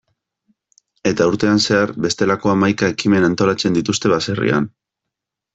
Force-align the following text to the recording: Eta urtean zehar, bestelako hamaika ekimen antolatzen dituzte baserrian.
Eta 1.09 1.27
urtean 1.31 1.61
zehar, 1.65 1.93
bestelako 2.07 2.53
hamaika 2.53 2.91
ekimen 2.97 3.29
antolatzen 3.31 3.79
dituzte 3.81 4.15
baserrian. 4.15 4.71